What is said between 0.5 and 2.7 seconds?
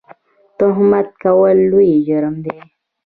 تهمت کول لوی جرم دی